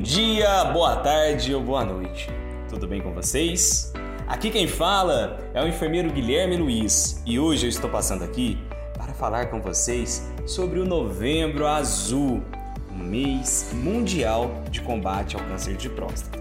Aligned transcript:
dia, 0.00 0.64
boa 0.64 0.96
tarde 0.96 1.54
ou 1.54 1.62
boa 1.62 1.84
noite. 1.84 2.28
Tudo 2.70 2.88
bem 2.88 3.02
com 3.02 3.12
vocês? 3.12 3.92
Aqui 4.26 4.50
quem 4.50 4.66
fala 4.66 5.38
é 5.52 5.62
o 5.62 5.68
enfermeiro 5.68 6.10
Guilherme 6.10 6.56
Luiz 6.56 7.22
e 7.26 7.38
hoje 7.38 7.66
eu 7.66 7.68
estou 7.68 7.90
passando 7.90 8.24
aqui 8.24 8.58
para 8.94 9.12
falar 9.12 9.50
com 9.50 9.60
vocês 9.60 10.26
sobre 10.46 10.80
o 10.80 10.86
Novembro 10.86 11.66
Azul, 11.66 12.42
o 12.90 12.94
mês 12.94 13.72
mundial 13.74 14.50
de 14.70 14.80
combate 14.80 15.36
ao 15.36 15.42
câncer 15.42 15.76
de 15.76 15.90
próstata. 15.90 16.38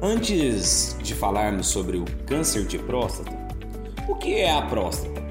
Antes 0.00 0.96
de 1.02 1.14
falarmos 1.14 1.68
sobre 1.68 1.98
o 1.98 2.06
câncer 2.26 2.64
de 2.64 2.78
próstata, 2.78 3.32
o 4.08 4.14
que 4.14 4.36
é 4.36 4.50
a 4.50 4.62
próstata? 4.62 5.22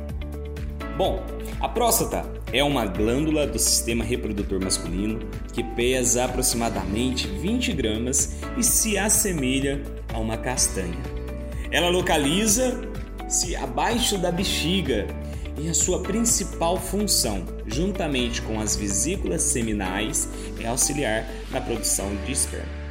Bom, 0.98 1.23
a 1.59 1.68
próstata 1.68 2.25
é 2.54 2.63
uma 2.63 2.86
glândula 2.86 3.47
do 3.47 3.57
sistema 3.57 4.04
reprodutor 4.04 4.61
masculino 4.61 5.20
que 5.54 5.63
pesa 5.63 6.25
aproximadamente 6.25 7.27
20 7.27 7.73
gramas 7.73 8.38
e 8.58 8.63
se 8.63 8.98
assemelha 8.98 9.81
a 10.13 10.20
uma 10.20 10.38
castanha. 10.38 10.98
Ela 11.72 11.89
localiza-se 11.89 13.55
abaixo 13.55 14.17
da 14.17 14.31
bexiga 14.31 15.08
e 15.58 15.70
a 15.70 15.73
sua 15.73 16.02
principal 16.02 16.77
função, 16.77 17.45
juntamente 17.66 18.41
com 18.41 18.59
as 18.59 18.75
vesículas 18.75 19.44
seminais, 19.44 20.27
é 20.59 20.67
auxiliar 20.67 21.25
na 21.52 21.61
produção 21.61 22.13
de 22.25 22.31
esperma. 22.31 22.81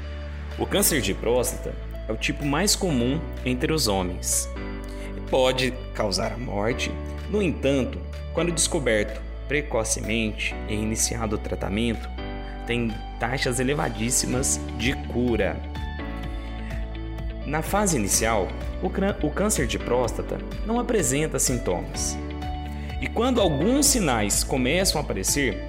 O 0.59 0.67
câncer 0.67 1.01
de 1.01 1.13
próstata 1.13 1.75
é 2.09 2.13
o 2.13 2.17
tipo 2.17 2.45
mais 2.47 2.75
comum 2.75 3.21
entre 3.45 3.73
os 3.73 3.89
homens. 3.89 4.49
Pode 5.29 5.73
causar 5.95 6.33
a 6.33 6.39
morte, 6.39 6.91
no 7.31 7.43
entanto, 7.43 7.99
quando 8.33 8.53
descoberto 8.53 9.30
precocemente 9.51 10.55
e 10.69 10.75
iniciado 10.75 11.35
o 11.35 11.39
tratamento, 11.39 12.09
tem 12.69 12.95
taxas 13.19 13.59
elevadíssimas 13.59 14.61
de 14.79 14.93
cura. 15.09 15.61
Na 17.45 17.61
fase 17.61 17.97
inicial, 17.97 18.47
o 18.81 19.29
câncer 19.29 19.67
de 19.67 19.77
próstata 19.77 20.39
não 20.65 20.79
apresenta 20.79 21.41
sintomas. 21.41 22.17
E 23.01 23.09
quando 23.09 23.41
alguns 23.41 23.87
sinais 23.87 24.45
começam 24.45 25.01
a 25.01 25.05
aparecer, 25.05 25.61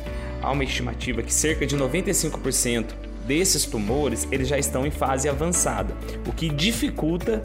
há 0.44 0.52
uma 0.52 0.64
estimativa 0.64 1.24
que 1.24 1.34
cerca 1.34 1.66
de 1.66 1.76
95% 1.76 2.86
desses 3.26 3.66
tumores 3.66 4.28
eles 4.32 4.48
já 4.48 4.60
estão 4.60 4.86
em 4.86 4.92
fase 4.92 5.28
avançada, 5.28 5.98
o 6.28 6.32
que 6.32 6.50
dificulta 6.50 7.42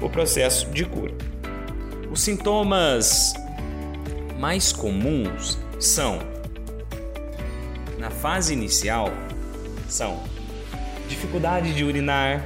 o 0.00 0.08
processo 0.08 0.70
de 0.70 0.84
cura. 0.84 1.14
Os 2.12 2.20
sintomas 2.20 3.34
mais 4.38 4.72
comuns 4.72 5.58
são. 5.80 6.18
Na 7.98 8.10
fase 8.10 8.52
inicial 8.52 9.10
são. 9.88 10.22
Dificuldade 11.08 11.74
de 11.74 11.82
urinar, 11.82 12.44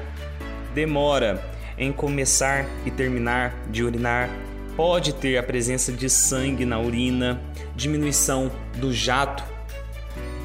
demora 0.73 1.43
em 1.77 1.93
começar 1.93 2.65
e 2.87 2.91
terminar 2.91 3.53
de 3.69 3.83
urinar, 3.83 4.31
pode 4.77 5.13
ter 5.15 5.37
a 5.37 5.43
presença 5.43 5.93
de 5.93 6.09
sangue 6.09 6.65
na 6.65 6.81
urina, 6.81 7.41
diminuição 7.75 8.51
do 8.77 8.93
jato 8.93 9.45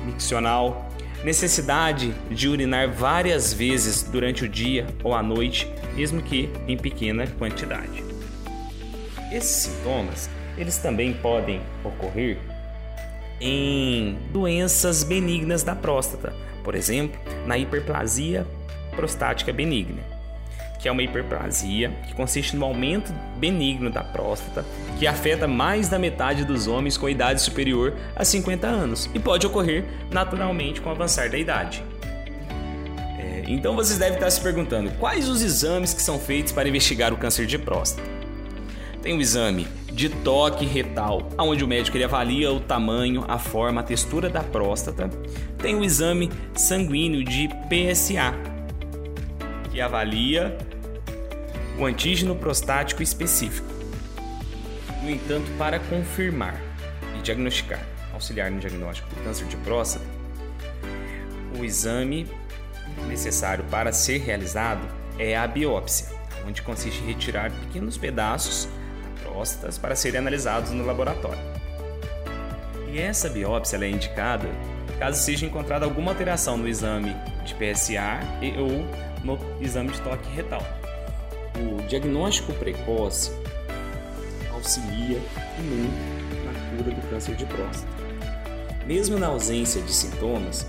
miccional, 0.06 0.90
necessidade 1.24 2.14
de 2.32 2.50
urinar 2.50 2.92
várias 2.92 3.54
vezes 3.54 4.04
durante 4.04 4.44
o 4.44 4.50
dia 4.50 4.88
ou 5.04 5.14
à 5.14 5.22
noite, 5.22 5.72
mesmo 5.96 6.22
que 6.22 6.50
em 6.68 6.76
pequena 6.76 7.28
quantidade. 7.28 8.04
Esses 9.32 9.68
sintomas, 9.68 10.30
eles 10.58 10.78
também 10.78 11.14
podem 11.14 11.62
ocorrer 11.84 12.40
em 13.40 14.18
doenças 14.32 15.04
benignas 15.04 15.64
da 15.64 15.76
próstata, 15.76 16.34
por 16.64 16.76
exemplo, 16.76 17.20
na 17.46 17.58
hiperplasia 17.58 18.46
prostática 18.96 19.54
benigna, 19.54 20.02
que 20.80 20.88
é 20.88 20.92
uma 20.92 21.02
hiperplasia 21.02 21.90
que 22.06 22.14
consiste 22.14 22.56
no 22.56 22.66
aumento 22.66 23.14
benigno 23.38 23.90
da 23.90 24.04
próstata, 24.04 24.66
que 24.98 25.08
afeta 25.08 25.48
mais 25.48 25.88
da 25.88 25.98
metade 25.98 26.44
dos 26.44 26.68
homens 26.68 26.98
com 26.98 27.08
idade 27.08 27.42
superior 27.42 27.94
a 28.16 28.26
50 28.26 28.68
anos 28.68 29.10
e 29.14 29.20
pode 29.20 29.48
ocorrer 29.48 29.86
naturalmente 30.12 30.82
com 30.82 30.90
o 30.90 30.92
avançar 30.92 31.30
da 31.30 31.38
idade. 31.38 31.84
É, 33.18 33.44
então 33.48 33.76
vocês 33.76 33.98
devem 33.98 34.16
estar 34.16 34.30
se 34.30 34.42
perguntando 34.42 34.92
quais 35.00 35.30
os 35.30 35.42
exames 35.42 35.94
que 35.94 36.02
são 36.02 36.20
feitos 36.20 36.52
para 36.52 36.68
investigar 36.68 37.14
o 37.14 37.18
câncer 37.18 37.46
de 37.46 37.58
próstata. 37.58 38.19
Tem 39.02 39.18
o 39.18 39.22
exame 39.22 39.66
de 39.94 40.10
toque 40.10 40.66
retal, 40.66 41.30
onde 41.38 41.64
o 41.64 41.68
médico 41.68 41.96
ele 41.96 42.04
avalia 42.04 42.52
o 42.52 42.60
tamanho, 42.60 43.24
a 43.28 43.38
forma, 43.40 43.82
a 43.82 43.84
textura 43.84 44.30
da 44.30 44.44
próstata. 44.44 45.10
Tem 45.58 45.76
o 45.76 45.84
exame 45.84 46.30
sanguíneo 46.54 47.24
de 47.24 47.48
PSA, 47.48 48.34
que 49.72 49.80
avalia 49.80 50.58
o 51.78 51.86
antígeno 51.86 52.36
prostático 52.36 53.02
específico. 53.02 53.68
No 55.02 55.10
entanto, 55.10 55.50
para 55.58 55.80
confirmar 55.80 56.62
e 57.18 57.22
diagnosticar, 57.22 57.82
auxiliar 58.14 58.52
no 58.52 58.60
diagnóstico 58.60 59.10
do 59.16 59.24
câncer 59.24 59.48
de 59.48 59.56
próstata, 59.58 60.06
o 61.58 61.64
exame 61.64 62.28
necessário 63.08 63.64
para 63.72 63.94
ser 63.94 64.18
realizado 64.20 64.86
é 65.18 65.38
a 65.38 65.48
biópsia, 65.48 66.08
onde 66.46 66.62
consiste 66.62 67.02
em 67.02 67.08
retirar 67.08 67.50
pequenos 67.50 67.98
pedaços 67.98 68.68
próstatas 69.30 69.78
para 69.78 69.96
serem 69.96 70.20
analisados 70.20 70.72
no 70.72 70.86
laboratório. 70.86 71.40
E 72.92 73.00
essa 73.00 73.30
biópsia 73.30 73.78
é 73.78 73.90
indicada 73.90 74.50
caso 74.98 75.18
seja 75.18 75.46
encontrada 75.46 75.86
alguma 75.86 76.12
alteração 76.12 76.58
no 76.58 76.68
exame 76.68 77.16
de 77.46 77.56
PSA 77.56 78.20
e, 78.42 78.58
ou 78.60 78.86
no 79.24 79.40
exame 79.62 79.92
de 79.92 80.02
toque 80.02 80.30
retal. 80.36 80.62
O 81.58 81.82
diagnóstico 81.88 82.52
precoce 82.54 83.32
auxilia 84.52 85.20
muito 85.58 86.44
na 86.46 86.78
cura 86.78 86.92
do 86.92 87.10
câncer 87.10 87.36
de 87.36 87.46
próstata. 87.46 87.88
Mesmo 88.86 89.18
na 89.18 89.28
ausência 89.28 89.82
de 89.82 89.94
sintomas, 89.94 90.68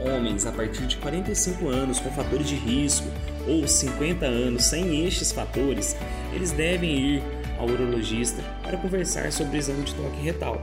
homens 0.00 0.46
a 0.46 0.52
partir 0.52 0.86
de 0.86 0.96
45 0.98 1.68
anos 1.68 1.98
com 1.98 2.10
fatores 2.10 2.46
de 2.46 2.54
risco 2.54 3.06
ou 3.46 3.66
50 3.66 4.24
anos 4.24 4.64
sem 4.64 5.04
estes 5.06 5.32
fatores, 5.32 5.96
eles 6.32 6.52
devem 6.52 6.96
ir 6.96 7.22
ao 7.58 7.66
urologista 7.68 8.42
para 8.62 8.76
conversar 8.76 9.30
sobre 9.32 9.56
o 9.56 9.58
exame 9.58 9.84
de 9.84 9.94
toque 9.94 10.20
retal. 10.20 10.60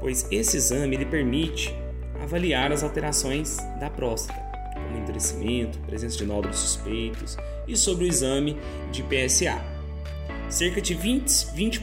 Pois 0.00 0.26
esse 0.30 0.56
exame 0.56 0.96
ele 0.96 1.06
permite 1.06 1.74
avaliar 2.22 2.72
as 2.72 2.82
alterações 2.82 3.56
da 3.80 3.90
próstata, 3.90 4.40
como 4.74 4.98
endurecimento, 4.98 5.78
presença 5.80 6.16
de 6.16 6.24
nódulos 6.24 6.58
suspeitos 6.58 7.36
e 7.66 7.76
sobre 7.76 8.04
o 8.04 8.08
exame 8.08 8.56
de 8.92 9.02
PSA. 9.02 9.60
Cerca 10.48 10.80
de 10.80 10.94
20%, 10.94 11.52
20 11.54 11.80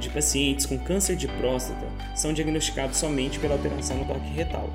de 0.00 0.10
pacientes 0.10 0.66
com 0.66 0.78
câncer 0.78 1.16
de 1.16 1.26
próstata 1.26 1.86
são 2.14 2.32
diagnosticados 2.32 2.98
somente 2.98 3.38
pela 3.38 3.54
alteração 3.54 3.96
no 3.96 4.04
toque 4.04 4.28
retal. 4.28 4.70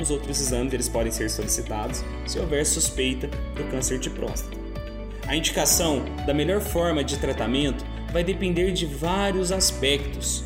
Os 0.00 0.10
outros 0.10 0.40
exames 0.40 0.72
eles 0.72 0.88
podem 0.88 1.12
ser 1.12 1.28
solicitados 1.28 2.04
se 2.26 2.38
houver 2.38 2.64
suspeita 2.64 3.26
do 3.26 3.64
câncer 3.70 3.98
de 3.98 4.08
próstata. 4.10 4.59
A 5.30 5.36
indicação 5.36 6.04
da 6.26 6.34
melhor 6.34 6.60
forma 6.60 7.04
de 7.04 7.16
tratamento 7.16 7.84
vai 8.12 8.24
depender 8.24 8.72
de 8.72 8.84
vários 8.84 9.52
aspectos. 9.52 10.42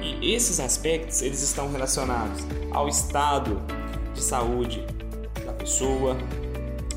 E 0.00 0.32
esses 0.32 0.58
aspectos 0.58 1.20
eles 1.20 1.42
estão 1.42 1.70
relacionados 1.70 2.42
ao 2.70 2.88
estado 2.88 3.60
de 4.14 4.22
saúde 4.22 4.82
da 5.44 5.52
pessoa, 5.52 6.16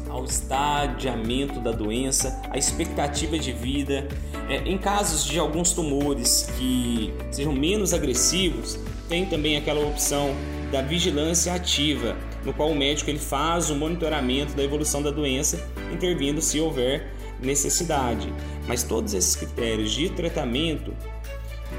ao 0.10 0.24
estadiamento 0.24 1.60
da 1.60 1.74
doença, 1.74 2.42
à 2.50 2.58
expectativa 2.58 3.38
de 3.38 3.52
vida. 3.52 4.08
É, 4.48 4.60
em 4.60 4.78
casos 4.78 5.26
de 5.26 5.38
alguns 5.38 5.74
tumores 5.74 6.50
que 6.58 7.14
sejam 7.32 7.52
menos 7.52 7.94
agressivos, 7.94 8.80
tem 9.10 9.26
também 9.26 9.58
aquela 9.58 9.86
opção 9.86 10.34
da 10.72 10.82
vigilância 10.82 11.54
ativa, 11.54 12.16
no 12.46 12.54
qual 12.54 12.70
o 12.70 12.76
médico 12.76 13.10
ele 13.10 13.20
faz 13.20 13.70
o 13.70 13.76
monitoramento 13.76 14.54
da 14.54 14.64
evolução 14.64 15.02
da 15.02 15.12
doença, 15.12 15.66
intervindo 15.92 16.42
se 16.42 16.60
houver 16.60 17.14
necessidade. 17.40 18.34
Mas 18.68 18.84
todos 18.84 19.14
esses 19.14 19.36
critérios 19.36 19.92
de 19.92 20.10
tratamento 20.10 20.94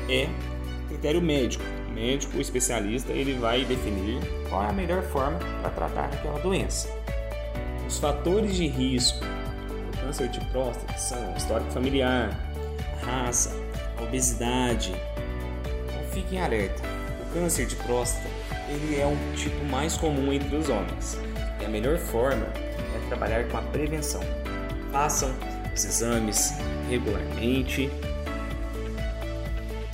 é 0.09 0.29
critério 0.89 1.21
médico. 1.21 1.65
O 1.89 1.93
médico, 1.93 2.37
o 2.37 2.41
especialista, 2.41 3.13
ele 3.13 3.35
vai 3.35 3.65
definir 3.65 4.21
qual 4.49 4.65
é 4.65 4.71
a 4.71 4.73
melhor 4.73 5.03
forma 5.03 5.39
para 5.61 5.71
tratar 5.71 6.05
aquela 6.07 6.39
doença. 6.41 6.89
Os 7.87 7.99
fatores 7.99 8.57
de 8.57 8.67
risco 8.67 9.21
do 9.21 9.99
câncer 9.99 10.29
de 10.29 10.41
próstata 10.47 10.99
são 10.99 11.37
histórico 11.37 11.71
familiar, 11.71 12.39
raça, 13.03 13.55
obesidade. 14.03 14.95
Então 15.87 16.03
fiquem 16.11 16.41
alerta. 16.41 16.83
O 17.23 17.35
câncer 17.35 17.67
de 17.67 17.77
próstata 17.77 18.29
ele 18.69 19.01
é 19.01 19.07
um 19.07 19.17
tipo 19.35 19.65
mais 19.67 19.97
comum 19.97 20.33
entre 20.33 20.55
os 20.57 20.69
homens. 20.69 21.19
E 21.61 21.65
a 21.65 21.69
melhor 21.69 21.99
forma 21.99 22.47
é 22.95 23.09
trabalhar 23.09 23.45
com 23.49 23.57
a 23.57 23.63
prevenção. 23.63 24.21
Façam 24.93 25.35
os 25.75 25.85
exames 25.85 26.55
regularmente. 26.89 27.91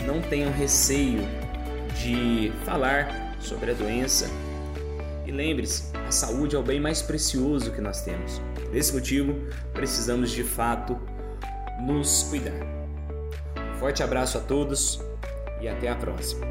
Não 0.05 0.21
tenham 0.21 0.53
receio 0.53 1.21
de 2.03 2.53
falar 2.65 3.35
sobre 3.41 3.73
a 3.73 3.75
doença 3.75 4.29
E 5.27 5.33
lembre-se, 5.33 5.93
a 6.07 6.11
saúde 6.11 6.57
é 6.57 6.59
o 6.59 6.63
bem 6.63 6.81
mais 6.81 7.03
precioso 7.03 7.71
que 7.71 7.81
nós 7.81 8.03
temos. 8.03 8.41
Por 8.55 8.77
esse 8.77 8.93
motivo, 8.93 9.35
precisamos 9.73 10.31
de 10.31 10.43
fato 10.43 10.99
nos 11.81 12.25
cuidar. 12.25 12.67
Forte 13.79 14.03
abraço 14.03 14.39
a 14.39 14.41
todos 14.41 15.01
e 15.61 15.69
até 15.69 15.89
a 15.89 15.95
próxima. 15.95 16.47